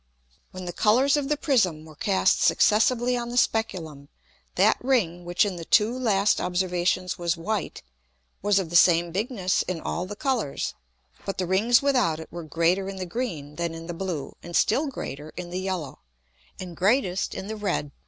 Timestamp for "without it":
11.83-12.31